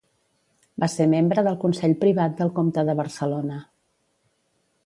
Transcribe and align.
Va 0.83 0.87
ser 0.93 1.05
membre 1.11 1.43
del 1.49 1.59
consell 1.65 1.95
privat 2.05 2.35
del 2.41 2.51
comte 2.59 2.87
de 2.91 2.99
Barcelona. 3.03 3.63